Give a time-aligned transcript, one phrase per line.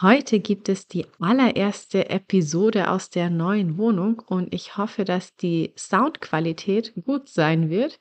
[0.00, 5.72] Heute gibt es die allererste Episode aus der neuen Wohnung und ich hoffe, dass die
[5.76, 7.98] Soundqualität gut sein wird.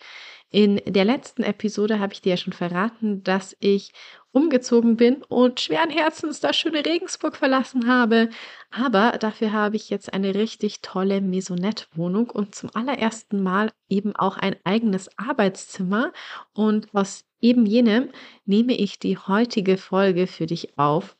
[0.51, 3.93] In der letzten Episode habe ich dir ja schon verraten, dass ich
[4.31, 8.29] umgezogen bin und schweren Herzens das schöne Regensburg verlassen habe.
[8.69, 14.37] Aber dafür habe ich jetzt eine richtig tolle Maisonette-Wohnung und zum allerersten Mal eben auch
[14.37, 16.13] ein eigenes Arbeitszimmer.
[16.53, 18.11] Und aus eben jenem
[18.45, 21.17] nehme ich die heutige Folge für dich auf.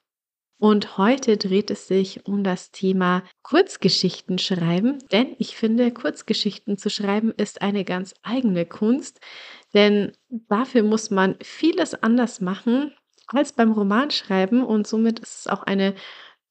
[0.59, 6.89] Und heute dreht es sich um das Thema Kurzgeschichten schreiben, denn ich finde, Kurzgeschichten zu
[6.89, 9.19] schreiben ist eine ganz eigene Kunst,
[9.75, 12.91] denn dafür muss man vieles anders machen
[13.27, 15.94] als beim Romanschreiben und somit ist es auch eine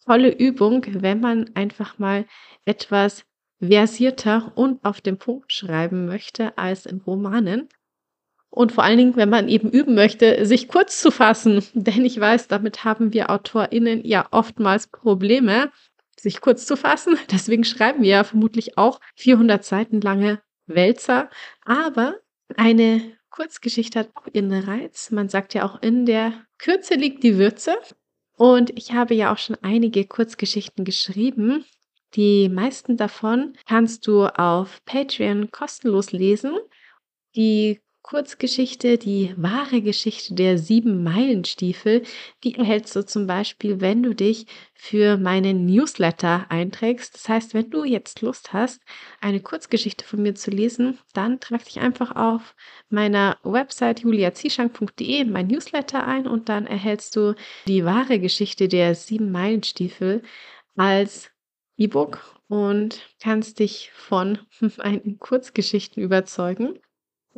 [0.04, 2.26] tolle Übung, wenn man einfach mal
[2.64, 3.24] etwas
[3.58, 7.68] versierter und auf den Punkt schreiben möchte als in Romanen.
[8.50, 11.62] Und vor allen Dingen, wenn man eben üben möchte, sich kurz zu fassen.
[11.74, 15.70] Denn ich weiß, damit haben wir AutorInnen ja oftmals Probleme,
[16.18, 17.18] sich kurz zu fassen.
[17.30, 21.30] Deswegen schreiben wir ja vermutlich auch 400 Seiten lange Wälzer.
[21.64, 22.16] Aber
[22.56, 25.10] eine Kurzgeschichte hat auch ihren Reiz.
[25.10, 27.76] Man sagt ja auch, in der Kürze liegt die Würze.
[28.36, 31.64] Und ich habe ja auch schon einige Kurzgeschichten geschrieben.
[32.14, 36.56] Die meisten davon kannst du auf Patreon kostenlos lesen.
[37.34, 42.04] Die Kurzgeschichte, die wahre Geschichte der sieben Meilenstiefel,
[42.44, 47.16] die erhältst du zum Beispiel, wenn du dich für meinen Newsletter einträgst.
[47.16, 48.80] Das heißt, wenn du jetzt Lust hast,
[49.20, 52.54] eine Kurzgeschichte von mir zu lesen, dann trag dich einfach auf
[52.90, 57.34] meiner Website juliazischank.de in mein Newsletter ein und dann erhältst du
[57.66, 60.22] die wahre Geschichte der sieben Meilenstiefel
[60.76, 61.32] als
[61.76, 64.38] E-Book und kannst dich von
[64.78, 66.78] meinen Kurzgeschichten überzeugen.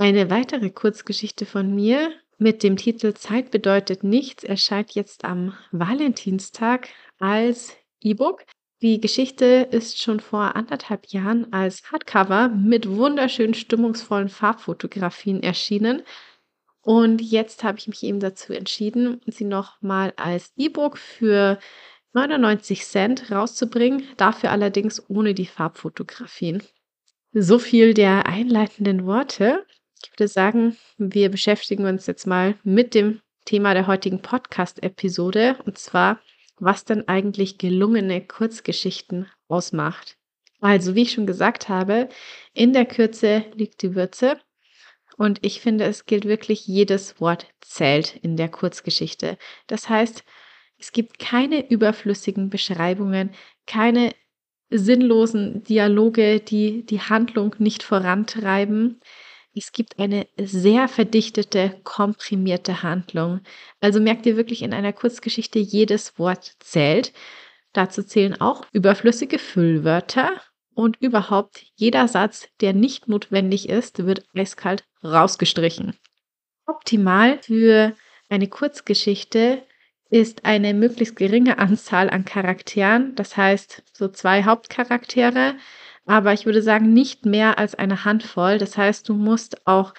[0.01, 6.89] Eine weitere Kurzgeschichte von mir mit dem Titel Zeit bedeutet nichts erscheint jetzt am Valentinstag
[7.19, 8.45] als E-Book.
[8.81, 16.03] Die Geschichte ist schon vor anderthalb Jahren als Hardcover mit wunderschönen stimmungsvollen Farbfotografien erschienen.
[16.81, 21.59] Und jetzt habe ich mich eben dazu entschieden, sie nochmal als E-Book für
[22.13, 26.63] 99 Cent rauszubringen, dafür allerdings ohne die Farbfotografien.
[27.33, 29.67] So viel der einleitenden Worte.
[30.03, 35.79] Ich würde sagen, wir beschäftigen uns jetzt mal mit dem Thema der heutigen Podcast-Episode und
[35.79, 36.21] zwar,
[36.59, 40.17] was denn eigentlich gelungene Kurzgeschichten ausmacht.
[40.61, 42.09] Also, wie ich schon gesagt habe,
[42.53, 44.39] in der Kürze liegt die Würze.
[45.17, 49.39] Und ich finde, es gilt wirklich, jedes Wort zählt in der Kurzgeschichte.
[49.67, 50.25] Das heißt,
[50.79, 53.31] es gibt keine überflüssigen Beschreibungen,
[53.67, 54.13] keine
[54.71, 59.01] sinnlosen Dialoge, die die Handlung nicht vorantreiben.
[59.59, 63.41] Es gibt eine sehr verdichtete, komprimierte Handlung.
[63.81, 67.13] Also merkt ihr wirklich in einer Kurzgeschichte, jedes Wort zählt.
[67.73, 70.31] Dazu zählen auch überflüssige Füllwörter
[70.75, 75.97] und überhaupt jeder Satz, der nicht notwendig ist, wird eiskalt rausgestrichen.
[76.67, 77.95] Optimal für
[78.29, 79.65] eine Kurzgeschichte
[80.09, 85.57] ist eine möglichst geringe Anzahl an Charakteren, das heißt so zwei Hauptcharaktere,
[86.09, 88.59] aber ich würde sagen, nicht mehr als eine Handvoll.
[88.59, 89.95] Das heißt, du musst auch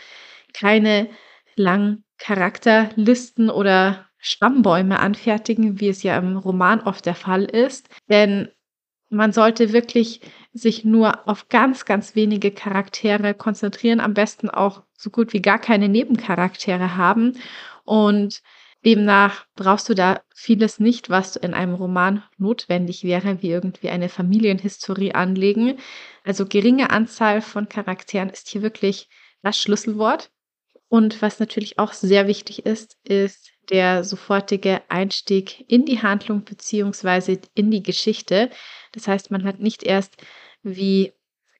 [0.54, 1.10] keine
[1.56, 7.90] langen Charakterlisten oder Stammbäume anfertigen, wie es ja im Roman oft der Fall ist.
[8.10, 8.50] Denn
[9.10, 10.22] man sollte wirklich
[10.52, 15.60] sich nur auf ganz, ganz wenige Charaktere konzentrieren, am besten auch so gut wie gar
[15.60, 17.38] keine Nebencharaktere haben.
[17.86, 18.42] Und
[18.86, 24.08] Demnach brauchst du da vieles nicht, was in einem Roman notwendig wäre, wie irgendwie eine
[24.08, 25.78] Familienhistorie anlegen.
[26.24, 29.10] Also geringe Anzahl von Charakteren ist hier wirklich
[29.42, 30.32] das Schlüsselwort.
[30.88, 37.40] Und was natürlich auch sehr wichtig ist, ist der sofortige Einstieg in die Handlung beziehungsweise
[37.54, 38.50] in die Geschichte.
[38.94, 40.16] Das heißt, man hat nicht erst
[40.64, 41.14] wie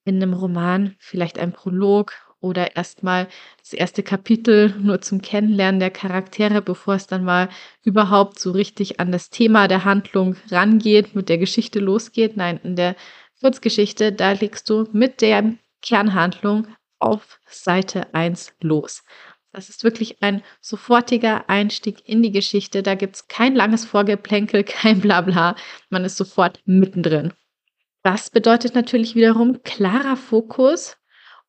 [0.06, 3.28] in einem Roman vielleicht ein Prolog oder erstmal
[3.60, 7.50] das erste Kapitel nur zum Kennenlernen der Charaktere, bevor es dann mal
[7.84, 12.38] überhaupt so richtig an das Thema der Handlung rangeht, mit der Geschichte losgeht.
[12.38, 12.96] Nein, in der
[13.42, 16.68] Kurzgeschichte, da legst du mit der Kernhandlung
[17.00, 19.04] auf Seite 1 los.
[19.52, 22.84] Das ist wirklich ein sofortiger Einstieg in die Geschichte.
[22.84, 25.56] Da gibt es kein langes Vorgeplänkel, kein Blabla.
[25.90, 27.34] Man ist sofort mittendrin.
[28.04, 30.98] Das bedeutet natürlich wiederum klarer Fokus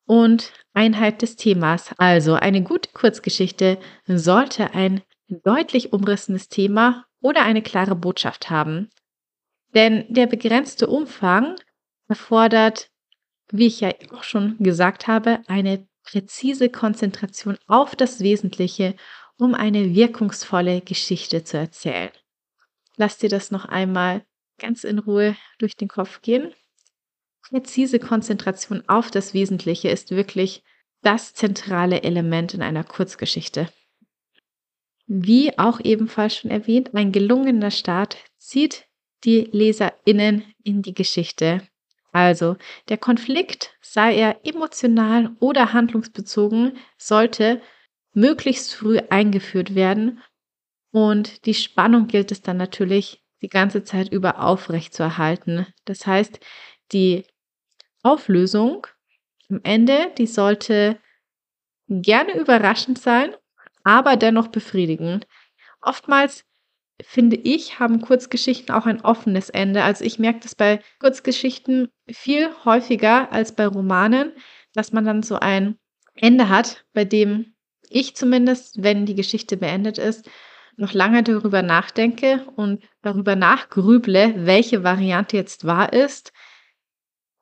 [0.05, 1.91] und Einheit des Themas.
[1.97, 3.77] Also eine gute Kurzgeschichte
[4.07, 8.89] sollte ein deutlich umrissenes Thema oder eine klare Botschaft haben.
[9.73, 11.55] Denn der begrenzte Umfang
[12.07, 12.89] erfordert,
[13.51, 18.95] wie ich ja auch schon gesagt habe, eine präzise Konzentration auf das Wesentliche,
[19.37, 22.11] um eine wirkungsvolle Geschichte zu erzählen.
[22.97, 24.25] Lass dir das noch einmal
[24.59, 26.53] ganz in Ruhe durch den Kopf gehen.
[27.51, 30.63] Präzise Konzentration auf das Wesentliche ist wirklich
[31.01, 33.67] das zentrale Element in einer Kurzgeschichte.
[35.05, 38.85] Wie auch ebenfalls schon erwähnt, ein gelungener Start zieht
[39.25, 41.61] die LeserInnen in die Geschichte.
[42.13, 42.55] Also,
[42.87, 47.61] der Konflikt, sei er emotional oder handlungsbezogen, sollte
[48.13, 50.21] möglichst früh eingeführt werden.
[50.91, 55.67] Und die Spannung gilt es dann natürlich die ganze Zeit über aufrecht zu erhalten.
[55.83, 56.39] Das heißt,
[56.91, 57.25] die
[58.03, 58.87] Auflösung
[59.49, 60.97] am Ende, die sollte
[61.87, 63.35] gerne überraschend sein,
[63.83, 65.27] aber dennoch befriedigend.
[65.81, 66.45] Oftmals
[67.01, 69.83] finde ich, haben Kurzgeschichten auch ein offenes Ende.
[69.83, 74.33] Also ich merke das bei Kurzgeschichten viel häufiger als bei Romanen,
[74.73, 75.77] dass man dann so ein
[76.15, 77.55] Ende hat, bei dem
[77.89, 80.29] ich zumindest, wenn die Geschichte beendet ist,
[80.77, 86.31] noch lange darüber nachdenke und darüber nachgrüble, welche Variante jetzt wahr ist,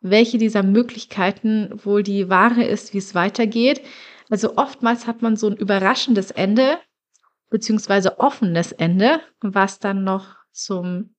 [0.01, 3.81] welche dieser Möglichkeiten wohl die wahre ist, wie es weitergeht.
[4.29, 6.79] Also oftmals hat man so ein überraschendes Ende,
[7.49, 11.15] beziehungsweise offenes Ende, was dann noch zum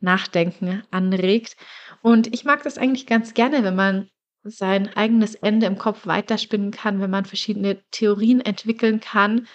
[0.00, 1.56] Nachdenken anregt.
[2.02, 4.08] Und ich mag das eigentlich ganz gerne, wenn man
[4.42, 9.46] sein eigenes Ende im Kopf weiterspinnen kann, wenn man verschiedene Theorien entwickeln kann,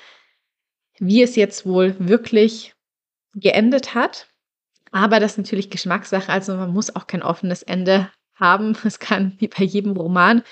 [1.00, 2.76] wie es jetzt wohl wirklich
[3.34, 4.30] geendet hat.
[4.92, 8.78] Aber das ist natürlich Geschmackssache, also man muss auch kein offenes Ende haben.
[8.84, 10.44] Es kann wie bei jedem Roman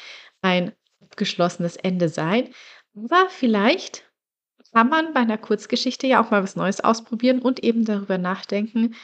[0.41, 2.53] ein abgeschlossenes Ende sein.
[2.95, 4.03] Aber vielleicht
[4.73, 8.95] kann man bei einer Kurzgeschichte ja auch mal was Neues ausprobieren und eben darüber nachdenken,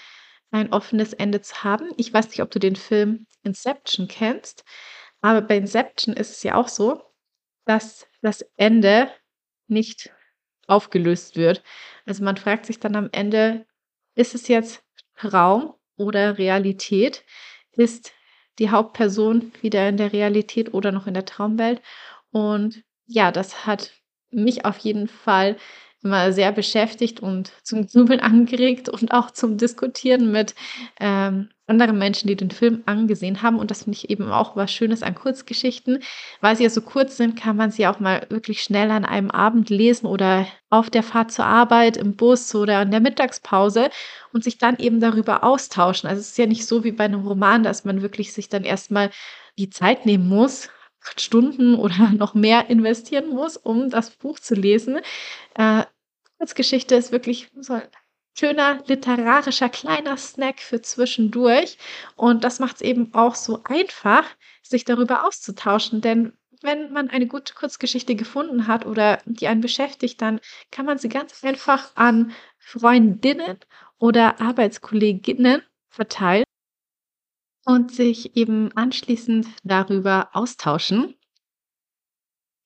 [0.51, 1.91] ein offenes Ende zu haben.
[1.97, 4.63] Ich weiß nicht, ob du den Film Inception kennst,
[5.21, 7.03] aber bei Inception ist es ja auch so,
[7.65, 9.11] dass das Ende
[9.67, 10.11] nicht
[10.67, 11.63] aufgelöst wird.
[12.05, 13.65] Also man fragt sich dann am Ende,
[14.15, 14.83] ist es jetzt
[15.15, 17.23] Traum oder Realität?
[17.71, 18.11] Ist
[18.59, 21.81] die Hauptperson wieder in der Realität oder noch in der Traumwelt?
[22.31, 23.91] Und ja, das hat
[24.31, 25.57] mich auf jeden Fall
[26.01, 30.55] immer sehr beschäftigt und zum Grübeln angeregt und auch zum Diskutieren mit
[30.99, 33.59] ähm, anderen Menschen, die den Film angesehen haben.
[33.59, 35.99] Und das finde ich eben auch was Schönes an Kurzgeschichten.
[36.41, 39.29] Weil sie ja so kurz sind, kann man sie auch mal wirklich schnell an einem
[39.29, 43.89] Abend lesen oder auf der Fahrt zur Arbeit, im Bus oder in der Mittagspause
[44.33, 46.09] und sich dann eben darüber austauschen.
[46.09, 48.63] Also es ist ja nicht so wie bei einem Roman, dass man wirklich sich dann
[48.63, 49.11] erstmal
[49.57, 50.69] die Zeit nehmen muss,
[51.03, 54.99] acht Stunden oder noch mehr investieren muss, um das Buch zu lesen.
[55.55, 55.83] Äh,
[56.37, 57.83] Kurzgeschichte ist wirklich so ein
[58.37, 61.77] schöner literarischer kleiner Snack für zwischendurch.
[62.15, 64.23] Und das macht es eben auch so einfach,
[64.63, 65.99] sich darüber auszutauschen.
[65.99, 70.39] Denn wenn man eine gute Kurzgeschichte gefunden hat oder die einen beschäftigt, dann
[70.71, 73.57] kann man sie ganz einfach an Freundinnen
[73.97, 76.45] oder Arbeitskolleginnen verteilen
[77.65, 81.15] und sich eben anschließend darüber austauschen.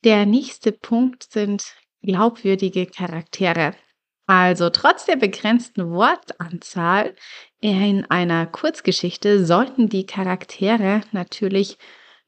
[0.04, 3.76] Der nächste Punkt sind glaubwürdige Charaktere.
[4.26, 7.16] Also trotz der begrenzten Wortanzahl
[7.60, 11.78] in einer Kurzgeschichte sollten die Charaktere natürlich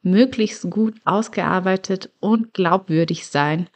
[0.02, 3.70] möglichst gut ausgearbeitet und glaubwürdig sein.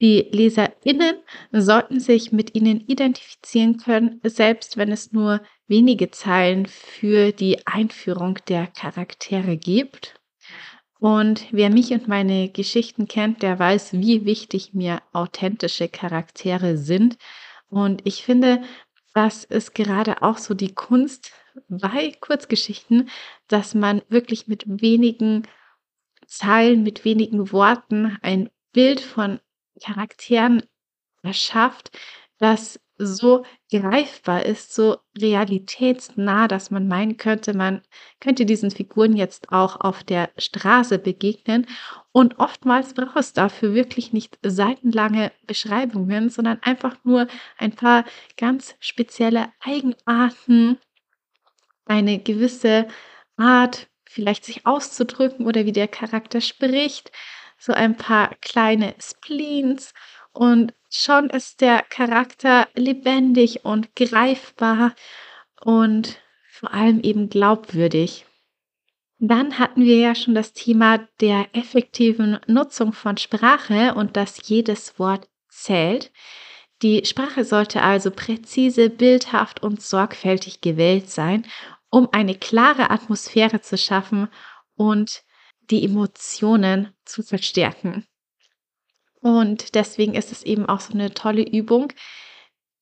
[0.00, 1.16] Die Leserinnen
[1.50, 8.38] sollten sich mit ihnen identifizieren können, selbst wenn es nur wenige Zeilen für die Einführung
[8.46, 10.14] der Charaktere gibt.
[11.00, 17.16] Und wer mich und meine Geschichten kennt, der weiß, wie wichtig mir authentische Charaktere sind.
[17.68, 18.62] Und ich finde,
[19.14, 21.32] das ist gerade auch so die Kunst
[21.68, 23.08] bei Kurzgeschichten,
[23.48, 25.42] dass man wirklich mit wenigen
[26.26, 29.40] Zeilen, mit wenigen Worten ein Bild von
[29.78, 30.62] Charakteren
[31.22, 31.90] erschafft,
[32.38, 37.82] das so greifbar ist, so realitätsnah, dass man meinen könnte, man
[38.20, 41.66] könnte diesen Figuren jetzt auch auf der Straße begegnen.
[42.12, 48.04] Und oftmals braucht es dafür wirklich nicht seitenlange Beschreibungen, sondern einfach nur ein paar
[48.36, 50.78] ganz spezielle Eigenarten,
[51.84, 52.88] eine gewisse
[53.36, 57.12] Art, vielleicht sich auszudrücken oder wie der Charakter spricht,
[57.58, 59.92] so ein paar kleine Spleens
[60.32, 64.94] und schon ist der Charakter lebendig und greifbar
[65.60, 68.24] und vor allem eben glaubwürdig.
[69.18, 74.98] Dann hatten wir ja schon das Thema der effektiven Nutzung von Sprache und dass jedes
[74.98, 76.12] Wort zählt.
[76.82, 81.44] Die Sprache sollte also präzise, bildhaft und sorgfältig gewählt sein,
[81.90, 84.28] um eine klare Atmosphäre zu schaffen
[84.76, 85.24] und
[85.70, 88.06] die Emotionen zu verstärken.
[89.20, 91.92] Und deswegen ist es eben auch so eine tolle Übung,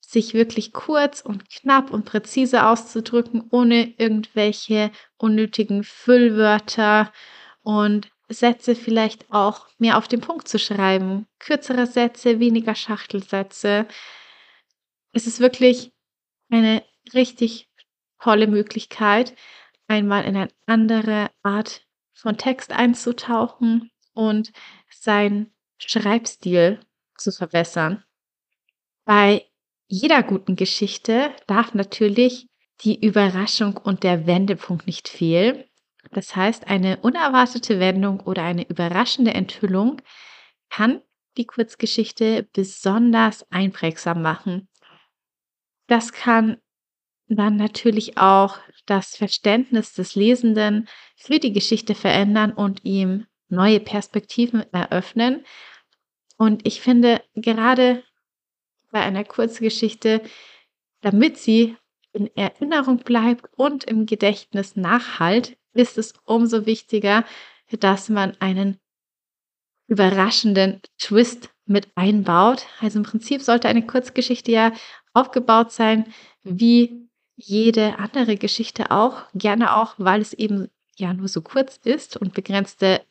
[0.01, 7.13] sich wirklich kurz und knapp und präzise auszudrücken, ohne irgendwelche unnötigen Füllwörter
[7.63, 11.27] und Sätze vielleicht auch mehr auf den Punkt zu schreiben.
[11.39, 13.87] Kürzere Sätze, weniger Schachtelsätze.
[15.13, 15.93] Es ist wirklich
[16.51, 17.69] eine richtig
[18.21, 19.35] tolle Möglichkeit,
[19.89, 21.86] einmal in eine andere Art
[22.17, 24.53] von Text einzutauchen und
[24.91, 26.81] seinen Schreibstil
[27.17, 28.03] zu verbessern.
[29.05, 29.45] Bei
[29.87, 32.49] jeder guten Geschichte darf natürlich
[32.81, 35.65] die Überraschung und der Wendepunkt nicht fehlen.
[36.11, 40.01] Das heißt, eine unerwartete Wendung oder eine überraschende Enthüllung
[40.71, 41.03] kann
[41.37, 44.69] die Kurzgeschichte besonders einprägsam machen.
[45.87, 46.57] Das kann
[47.29, 54.65] dann natürlich auch das Verständnis des Lesenden für die Geschichte verändern und ihm neue Perspektiven
[54.73, 55.45] eröffnen.
[56.37, 58.03] Und ich finde, gerade
[58.91, 60.23] bei einer Kurzgeschichte,
[61.01, 61.77] damit sie
[62.13, 67.25] in Erinnerung bleibt und im Gedächtnis nachhalt, ist es umso wichtiger,
[67.71, 68.79] dass man einen
[69.87, 72.67] überraschenden Twist mit einbaut.
[72.81, 74.73] Also im Prinzip sollte eine Kurzgeschichte ja
[75.13, 76.13] aufgebaut sein
[76.43, 77.06] wie
[77.37, 82.35] jede andere Geschichte auch, gerne auch, weil es eben ja nur so kurz ist und
[82.35, 83.03] begrenzte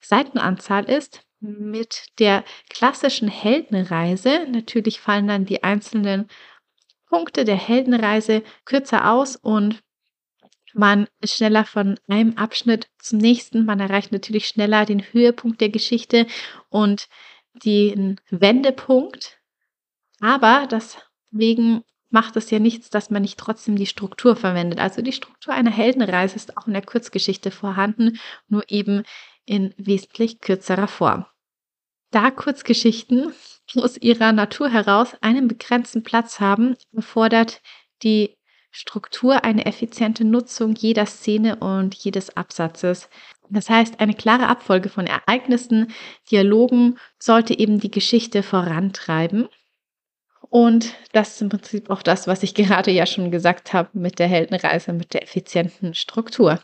[0.00, 1.22] Seitenanzahl ist.
[1.40, 6.28] Mit der klassischen Heldenreise, natürlich fallen dann die einzelnen
[7.08, 9.82] Punkte der Heldenreise kürzer aus und
[10.72, 13.64] man ist schneller von einem Abschnitt zum nächsten.
[13.64, 16.26] Man erreicht natürlich schneller den Höhepunkt der Geschichte
[16.68, 17.08] und
[17.54, 19.38] den Wendepunkt.
[20.20, 24.78] Aber deswegen macht es ja nichts, dass man nicht trotzdem die Struktur verwendet.
[24.78, 29.02] Also die Struktur einer Heldenreise ist auch in der Kurzgeschichte vorhanden, nur eben
[29.44, 31.26] in wesentlich kürzerer Form.
[32.10, 33.32] Da Kurzgeschichten
[33.76, 37.60] aus ihrer Natur heraus einen begrenzten Platz haben, erfordert
[38.02, 38.36] die
[38.70, 43.08] Struktur eine effiziente Nutzung jeder Szene und jedes Absatzes.
[43.48, 45.92] Das heißt, eine klare Abfolge von Ereignissen,
[46.30, 49.48] Dialogen sollte eben die Geschichte vorantreiben
[50.50, 54.18] und das ist im Prinzip auch das, was ich gerade ja schon gesagt habe mit
[54.18, 56.60] der Heldenreise, mit der effizienten Struktur.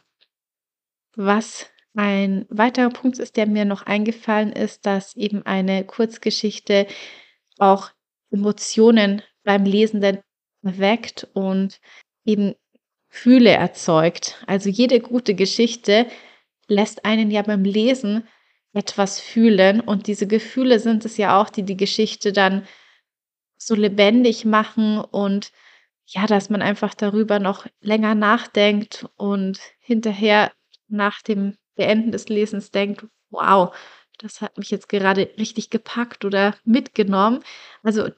[1.17, 6.87] Was ein weiterer Punkt ist, der mir noch eingefallen ist, dass eben eine Kurzgeschichte
[7.59, 7.91] auch
[8.31, 10.21] Emotionen beim Lesenden
[10.63, 11.81] weckt und
[12.25, 12.55] eben
[13.11, 14.43] Gefühle erzeugt.
[14.47, 16.07] Also jede gute Geschichte
[16.67, 18.27] lässt einen ja beim Lesen
[18.73, 22.67] etwas fühlen und diese Gefühle sind es ja auch, die die Geschichte dann
[23.67, 25.53] so lebendig machen und
[26.07, 30.53] ja, dass man einfach darüber noch länger nachdenkt und hinterher
[30.89, 33.75] nach dem Beenden des Lesens denkt, wow,
[34.19, 37.43] das hat mich jetzt gerade richtig gepackt oder mitgenommen.
[37.83, 38.11] Also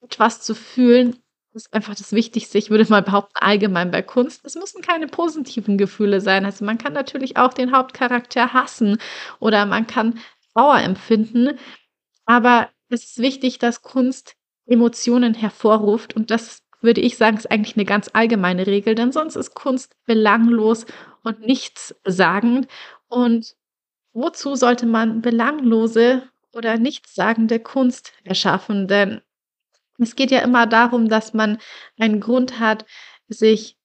[0.00, 1.22] etwas zu fühlen,
[1.52, 2.58] ist einfach das Wichtigste.
[2.58, 4.44] Ich würde mal behaupten, allgemein bei Kunst.
[4.44, 6.44] Es müssen keine positiven Gefühle sein.
[6.44, 8.98] Also man kann natürlich auch den Hauptcharakter hassen
[9.40, 10.20] oder man kann
[10.52, 11.58] Trauer empfinden.
[12.24, 14.36] Aber es ist wichtig, dass Kunst
[14.70, 16.14] Emotionen hervorruft.
[16.16, 19.96] Und das würde ich sagen, ist eigentlich eine ganz allgemeine Regel, denn sonst ist Kunst
[20.06, 20.86] belanglos
[21.22, 22.68] und nichtssagend.
[23.08, 23.56] Und
[24.12, 26.22] wozu sollte man belanglose
[26.52, 28.88] oder nichtssagende Kunst erschaffen?
[28.88, 29.20] Denn
[29.98, 31.58] es geht ja immer darum, dass man
[31.98, 32.86] einen Grund hat,
[33.28, 33.76] sich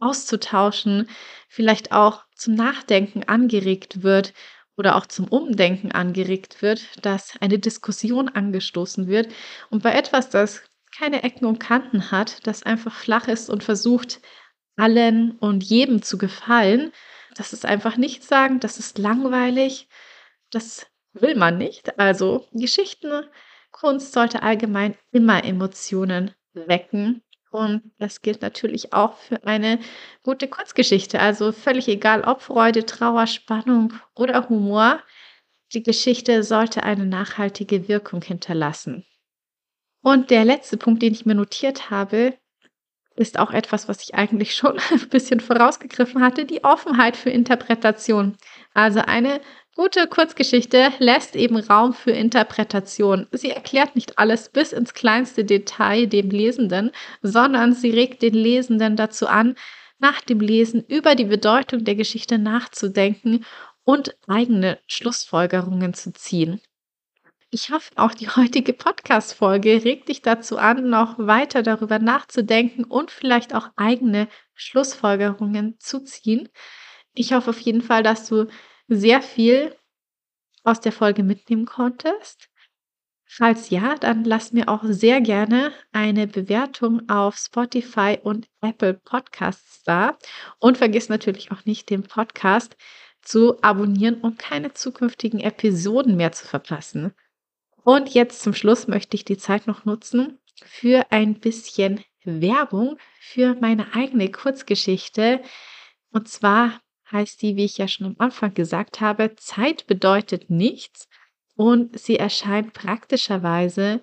[0.00, 1.08] auszutauschen,
[1.48, 4.32] vielleicht auch zum Nachdenken angeregt wird
[4.80, 9.30] oder auch zum Umdenken angeregt wird, dass eine Diskussion angestoßen wird.
[9.68, 10.62] Und bei etwas, das
[10.96, 14.22] keine Ecken und Kanten hat, das einfach flach ist und versucht,
[14.76, 16.92] allen und jedem zu gefallen,
[17.36, 19.86] das ist einfach nicht sagen, das ist langweilig,
[20.50, 21.98] das will man nicht.
[21.98, 29.80] Also Geschichtenkunst sollte allgemein immer Emotionen wecken und das gilt natürlich auch für eine
[30.22, 31.18] gute Kurzgeschichte.
[31.20, 35.02] Also völlig egal, ob Freude, Trauer, Spannung oder Humor.
[35.72, 39.04] Die Geschichte sollte eine nachhaltige Wirkung hinterlassen.
[40.02, 42.38] Und der letzte Punkt, den ich mir notiert habe,
[43.16, 48.36] ist auch etwas, was ich eigentlich schon ein bisschen vorausgegriffen hatte, die Offenheit für Interpretation.
[48.74, 49.40] Also eine
[49.76, 53.28] Gute Kurzgeschichte lässt eben Raum für Interpretation.
[53.30, 56.90] Sie erklärt nicht alles bis ins kleinste Detail dem Lesenden,
[57.22, 59.54] sondern sie regt den Lesenden dazu an,
[60.00, 63.44] nach dem Lesen über die Bedeutung der Geschichte nachzudenken
[63.84, 66.60] und eigene Schlussfolgerungen zu ziehen.
[67.50, 73.10] Ich hoffe, auch die heutige Podcast-Folge regt dich dazu an, noch weiter darüber nachzudenken und
[73.10, 76.48] vielleicht auch eigene Schlussfolgerungen zu ziehen.
[77.14, 78.46] Ich hoffe auf jeden Fall, dass du
[78.90, 79.74] sehr viel
[80.64, 82.48] aus der Folge mitnehmen konntest.
[83.32, 89.84] Falls ja, dann lass mir auch sehr gerne eine Bewertung auf Spotify und Apple Podcasts
[89.84, 90.18] da.
[90.58, 92.76] Und vergiss natürlich auch nicht, den Podcast
[93.22, 97.14] zu abonnieren, um keine zukünftigen Episoden mehr zu verpassen.
[97.84, 103.54] Und jetzt zum Schluss möchte ich die Zeit noch nutzen für ein bisschen Werbung für
[103.60, 105.40] meine eigene Kurzgeschichte.
[106.10, 106.80] Und zwar
[107.12, 111.08] heißt die, wie ich ja schon am Anfang gesagt habe, Zeit bedeutet nichts
[111.56, 114.00] und sie erscheint praktischerweise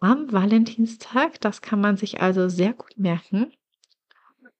[0.00, 1.40] am Valentinstag.
[1.40, 3.52] Das kann man sich also sehr gut merken.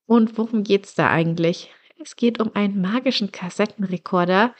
[0.06, 1.70] Und worum geht es da eigentlich?
[2.00, 4.54] Es geht um einen magischen Kassettenrekorder,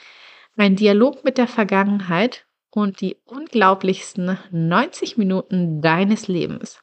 [0.57, 6.81] ein Dialog mit der Vergangenheit und die unglaublichsten 90 Minuten deines Lebens.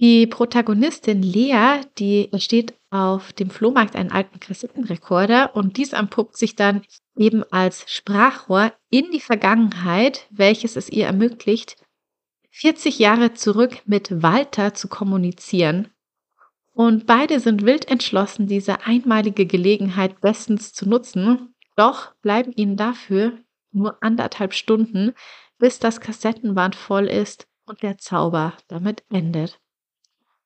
[0.00, 6.56] Die Protagonistin Lea, die steht auf dem Flohmarkt einen alten Kassettenrekorder und dies empuppt sich
[6.56, 6.80] dann
[7.16, 11.76] eben als Sprachrohr in die Vergangenheit, welches es ihr ermöglicht,
[12.50, 15.88] 40 Jahre zurück mit Walter zu kommunizieren.
[16.72, 23.38] Und beide sind wild entschlossen, diese einmalige Gelegenheit bestens zu nutzen, doch bleiben ihnen dafür
[23.70, 25.12] nur anderthalb Stunden,
[25.58, 29.60] bis das Kassettenband voll ist und der Zauber damit endet.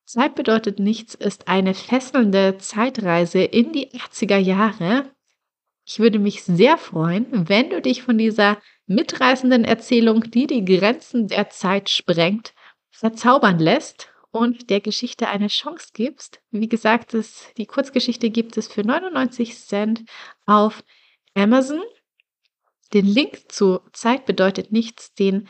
[0.05, 5.11] Zeit bedeutet nichts ist eine fesselnde Zeitreise in die 80er Jahre.
[5.83, 11.27] Ich würde mich sehr freuen, wenn du dich von dieser mitreißenden Erzählung, die die Grenzen
[11.27, 12.53] der Zeit sprengt,
[12.91, 16.39] verzaubern lässt und der Geschichte eine Chance gibst.
[16.51, 20.03] Wie gesagt, es, die Kurzgeschichte gibt es für 99 Cent
[20.45, 20.83] auf
[21.33, 21.81] Amazon.
[22.93, 25.47] Den Link zu Zeit bedeutet nichts, den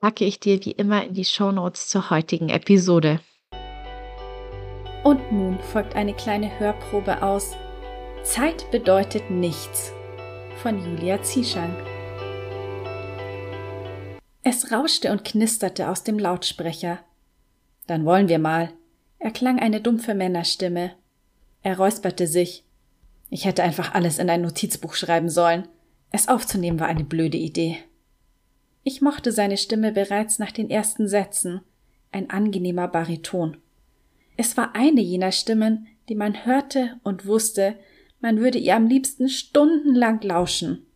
[0.00, 3.20] packe ich dir wie immer in die Show Notes zur heutigen Episode.
[5.02, 7.56] Und nun folgt eine kleine Hörprobe aus
[8.22, 9.92] Zeit bedeutet nichts
[10.62, 11.74] von Julia Zieschank.
[14.44, 17.00] Es rauschte und knisterte aus dem Lautsprecher.
[17.88, 18.72] Dann wollen wir mal,
[19.18, 20.92] erklang eine dumpfe Männerstimme.
[21.62, 22.64] Er räusperte sich.
[23.28, 25.66] Ich hätte einfach alles in ein Notizbuch schreiben sollen.
[26.12, 27.78] Es aufzunehmen war eine blöde Idee.
[28.84, 31.60] Ich mochte seine Stimme bereits nach den ersten Sätzen.
[32.12, 33.56] Ein angenehmer Bariton.
[34.36, 37.76] Es war eine jener Stimmen, die man hörte und wusste,
[38.20, 40.86] man würde ihr am liebsten stundenlang lauschen.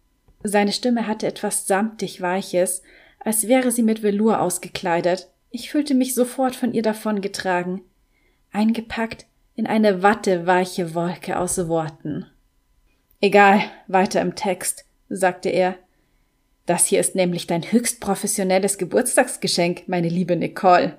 [0.42, 2.82] Seine Stimme hatte etwas samtig Weiches,
[3.18, 5.28] als wäre sie mit Velour ausgekleidet.
[5.50, 7.82] Ich fühlte mich sofort von ihr davongetragen,
[8.52, 12.26] eingepackt in eine watteweiche Wolke aus Worten.
[13.20, 15.76] Egal, weiter im Text, sagte er.
[16.66, 20.98] Das hier ist nämlich dein höchst professionelles Geburtstagsgeschenk, meine liebe Nicole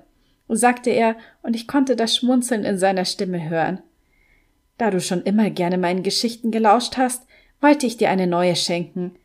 [0.56, 3.80] sagte er, und ich konnte das Schmunzeln in seiner Stimme hören.
[4.78, 7.24] Da du schon immer gerne meinen Geschichten gelauscht hast,
[7.60, 9.16] wollte ich dir eine neue schenken.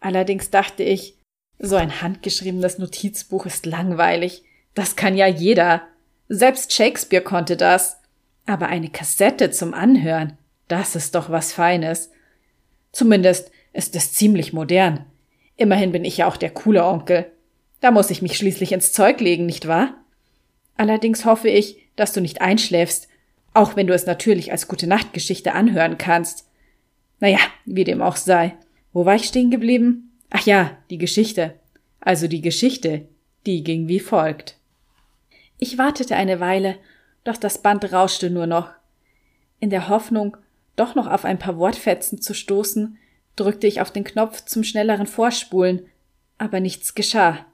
[0.00, 1.16] Allerdings dachte ich,
[1.58, 4.44] so ein handgeschriebenes Notizbuch ist langweilig.
[4.74, 5.82] Das kann ja jeder.
[6.28, 7.98] Selbst Shakespeare konnte das.
[8.46, 10.38] Aber eine Kassette zum Anhören,
[10.68, 12.10] das ist doch was Feines.
[12.92, 15.04] Zumindest ist es ziemlich modern.
[15.56, 17.30] Immerhin bin ich ja auch der coole Onkel.
[17.80, 19.94] Da muss ich mich schließlich ins Zeug legen, nicht wahr?
[20.80, 23.06] Allerdings hoffe ich, dass du nicht einschläfst,
[23.52, 26.48] auch wenn du es natürlich als gute Nachtgeschichte anhören kannst.
[27.18, 28.56] Naja, wie dem auch sei.
[28.94, 30.16] Wo war ich stehen geblieben?
[30.30, 31.52] Ach ja, die Geschichte.
[32.00, 33.06] Also die Geschichte,
[33.44, 34.56] die ging wie folgt.
[35.58, 36.78] Ich wartete eine Weile,
[37.24, 38.70] doch das Band rauschte nur noch.
[39.58, 40.38] In der Hoffnung,
[40.76, 42.96] doch noch auf ein paar Wortfetzen zu stoßen,
[43.36, 45.82] drückte ich auf den Knopf zum schnelleren Vorspulen,
[46.38, 47.44] aber nichts geschah.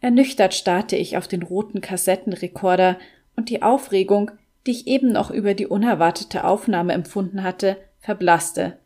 [0.00, 2.98] Ernüchtert starrte ich auf den roten Kassettenrekorder
[3.34, 4.30] und die Aufregung,
[4.66, 8.78] die ich eben noch über die unerwartete Aufnahme empfunden hatte, verblasste.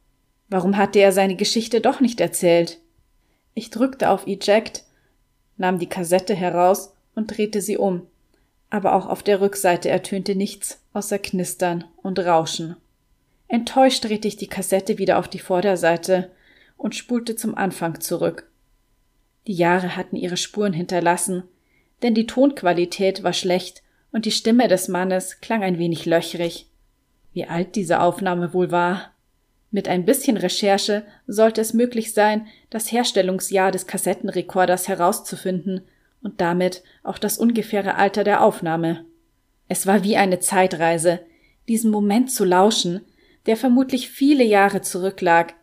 [0.48, 2.78] Warum hatte er seine Geschichte doch nicht erzählt?
[3.54, 4.84] Ich drückte auf Eject,
[5.56, 8.06] nahm die Kassette heraus und drehte sie um,
[8.68, 12.76] aber auch auf der Rückseite ertönte nichts außer Knistern und Rauschen.
[13.48, 16.30] Enttäuscht drehte ich die Kassette wieder auf die Vorderseite
[16.76, 18.49] und spulte zum Anfang zurück.
[19.46, 21.44] Die Jahre hatten ihre Spuren hinterlassen,
[22.02, 26.66] denn die Tonqualität war schlecht und die Stimme des Mannes klang ein wenig löchrig.
[27.32, 29.12] Wie alt diese Aufnahme wohl war?
[29.70, 35.82] Mit ein bisschen Recherche sollte es möglich sein, das Herstellungsjahr des Kassettenrekorders herauszufinden
[36.22, 39.04] und damit auch das ungefähre Alter der Aufnahme.
[39.68, 41.20] Es war wie eine Zeitreise,
[41.68, 43.02] diesen Moment zu lauschen,
[43.46, 45.54] der vermutlich viele Jahre zurücklag.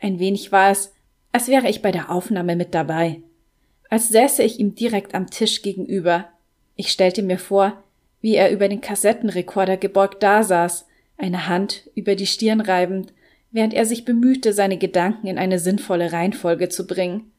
[0.00, 0.92] Ein wenig war es,
[1.32, 3.20] als wäre ich bei der Aufnahme mit dabei,
[3.88, 6.28] als säße ich ihm direkt am Tisch gegenüber.
[6.76, 7.82] Ich stellte mir vor,
[8.20, 10.86] wie er über den Kassettenrekorder gebeugt dasaß,
[11.18, 13.12] eine Hand über die Stirn reibend,
[13.50, 17.32] während er sich bemühte, seine Gedanken in eine sinnvolle Reihenfolge zu bringen,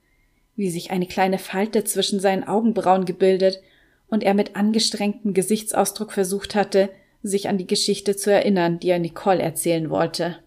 [0.56, 3.62] wie sich eine kleine Falte zwischen seinen Augenbrauen gebildet
[4.10, 6.90] und er mit angestrengtem Gesichtsausdruck versucht hatte,
[7.24, 10.38] sich an die Geschichte zu erinnern, die er Nicole erzählen wollte.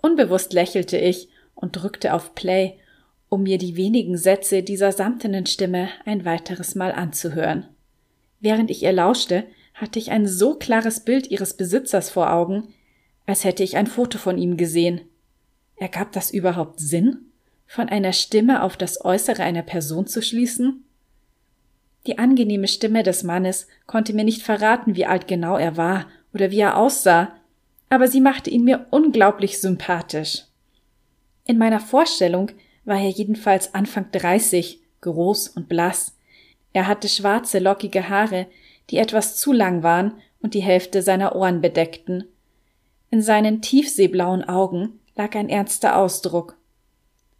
[0.00, 2.78] Unbewusst lächelte ich und drückte auf Play,
[3.28, 7.68] um mir die wenigen Sätze dieser samtenen Stimme ein weiteres Mal anzuhören.
[8.40, 12.74] Während ich ihr lauschte, hatte ich ein so klares Bild ihres Besitzers vor Augen,
[13.26, 15.02] als hätte ich ein Foto von ihm gesehen.
[15.76, 17.30] Ergab das überhaupt Sinn,
[17.66, 20.84] von einer Stimme auf das Äußere einer Person zu schließen?
[22.06, 26.50] Die angenehme Stimme des Mannes konnte mir nicht verraten, wie alt genau er war oder
[26.50, 27.32] wie er aussah,
[27.88, 30.44] aber sie machte ihn mir unglaublich sympathisch.
[31.50, 32.52] In meiner Vorstellung
[32.84, 36.16] war er jedenfalls Anfang dreißig, groß und blass.
[36.72, 38.46] Er hatte schwarze, lockige Haare,
[38.88, 42.22] die etwas zu lang waren und die Hälfte seiner Ohren bedeckten.
[43.10, 46.56] In seinen tiefseeblauen Augen lag ein ernster Ausdruck.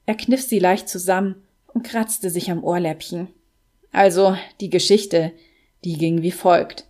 [0.06, 1.36] Er kniff sie leicht zusammen
[1.72, 3.28] und kratzte sich am Ohrläppchen.
[3.92, 5.30] Also die Geschichte,
[5.84, 6.84] die ging wie folgt.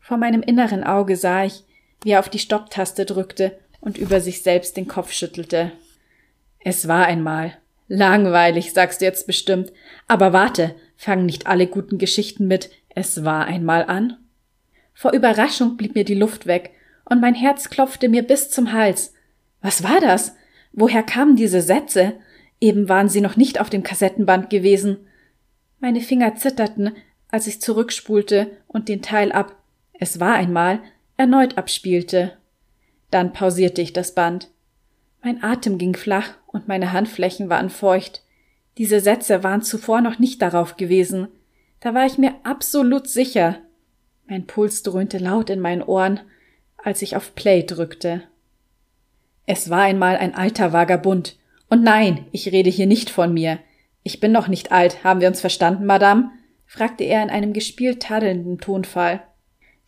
[0.00, 1.62] Vor meinem inneren Auge sah ich,
[2.02, 5.70] wie er auf die Stopptaste drückte und über sich selbst den Kopf schüttelte.
[6.68, 7.56] Es war einmal.
[7.86, 9.72] Langweilig, sagst du jetzt bestimmt.
[10.08, 14.16] Aber warte, fangen nicht alle guten Geschichten mit Es war einmal an?
[14.92, 16.72] Vor Überraschung blieb mir die Luft weg
[17.04, 19.14] und mein Herz klopfte mir bis zum Hals.
[19.62, 20.34] Was war das?
[20.72, 22.14] Woher kamen diese Sätze?
[22.60, 24.96] Eben waren sie noch nicht auf dem Kassettenband gewesen.
[25.78, 26.96] Meine Finger zitterten,
[27.30, 29.54] als ich zurückspulte und den Teil ab
[29.92, 30.80] Es war einmal
[31.16, 32.36] erneut abspielte.
[33.12, 34.50] Dann pausierte ich das Band.
[35.22, 38.22] Mein Atem ging flach und meine Handflächen waren feucht.
[38.78, 41.28] Diese Sätze waren zuvor noch nicht darauf gewesen.
[41.80, 43.58] Da war ich mir absolut sicher.
[44.26, 46.20] Mein Puls dröhnte laut in meinen Ohren,
[46.82, 48.22] als ich auf Play drückte.
[49.44, 51.36] Es war einmal ein alter Vagabund.
[51.68, 53.58] Und nein, ich rede hier nicht von mir.
[54.02, 56.30] Ich bin noch nicht alt, haben wir uns verstanden, Madame?
[56.64, 59.22] fragte er in einem gespielt tadelnden Tonfall.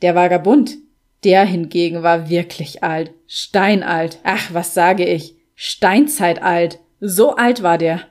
[0.02, 0.76] Der Vagabund,
[1.24, 4.18] der hingegen war wirklich alt, steinalt.
[4.22, 5.37] Ach, was sage ich?
[5.60, 8.02] Steinzeit So alt war der.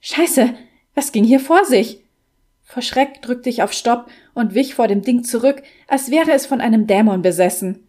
[0.00, 0.52] Scheiße,
[0.94, 2.04] was ging hier vor sich?
[2.62, 6.44] Vor Schreck drückte ich auf Stopp und wich vor dem Ding zurück, als wäre es
[6.44, 7.88] von einem Dämon besessen.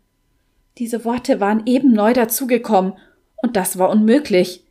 [0.77, 2.93] Diese Worte waren eben neu dazugekommen,
[3.41, 4.63] und das war unmöglich.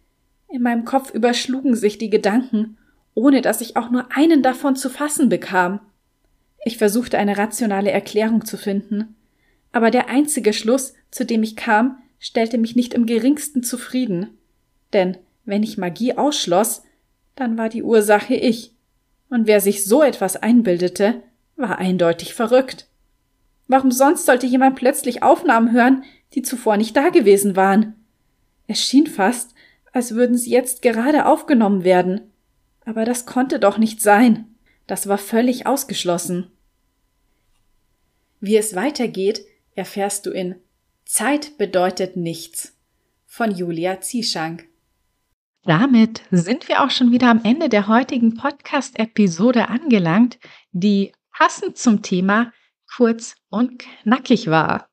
[0.49, 2.79] In meinem Kopf überschlugen sich die Gedanken,
[3.13, 5.81] ohne dass ich auch nur einen davon zu fassen bekam.
[6.65, 9.17] Ich versuchte eine rationale Erklärung zu finden,
[9.71, 14.31] aber der einzige Schluss, zu dem ich kam, stellte mich nicht im geringsten zufrieden.
[14.93, 16.85] Denn wenn ich Magie ausschloss,
[17.35, 18.73] dann war die Ursache ich.
[19.29, 21.21] Und wer sich so etwas einbildete,
[21.57, 22.87] war eindeutig verrückt.
[23.67, 26.05] Warum sonst sollte jemand plötzlich Aufnahmen hören,
[26.35, 27.95] die zuvor nicht da gewesen waren?
[28.69, 29.55] Es schien fast,
[29.93, 32.21] als würden sie jetzt gerade aufgenommen werden.
[32.85, 34.47] Aber das konnte doch nicht sein.
[34.87, 36.47] Das war völlig ausgeschlossen.
[38.39, 40.55] Wie es weitergeht, erfährst du in
[41.13, 42.75] Zeit bedeutet nichts
[43.27, 44.67] von Julia Zieschank.
[45.63, 50.39] Damit sind wir auch schon wieder am Ende der heutigen Podcast-Episode angelangt,
[50.71, 52.51] die passend zum Thema
[52.97, 54.89] kurz und knackig war.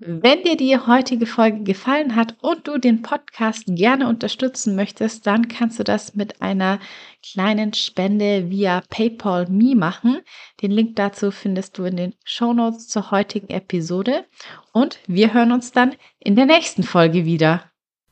[0.00, 5.48] Wenn dir die heutige Folge gefallen hat und du den Podcast gerne unterstützen möchtest, dann
[5.48, 6.78] kannst du das mit einer
[7.20, 10.20] kleinen Spende via PayPal Me machen.
[10.62, 14.24] Den Link dazu findest du in den Show Notes zur heutigen Episode.
[14.72, 17.64] Und wir hören uns dann in der nächsten Folge wieder.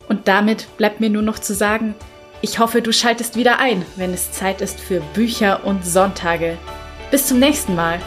[0.08, 1.94] Und damit bleibt mir nur noch zu sagen,
[2.42, 6.58] ich hoffe, du schaltest wieder ein, wenn es Zeit ist für Bücher und Sonntage.
[7.12, 8.00] Bis zum nächsten Mal.